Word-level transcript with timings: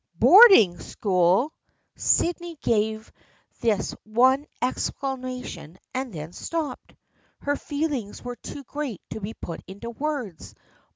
"Boarding 0.15 0.79
school!" 0.79 1.53
Sydney 1.95 2.55
gave 2.55 3.11
this 3.59 3.93
one 4.03 4.47
ex 4.59 4.89
clamation 4.89 5.77
and 5.93 6.11
then 6.11 6.33
stopped. 6.33 6.95
Her 7.41 7.55
feelings 7.55 8.23
were 8.23 8.35
too 8.37 8.63
great 8.63 9.03
to 9.11 9.21
be 9.21 9.35
put 9.35 9.61
into 9.67 9.91
words. 9.91 10.55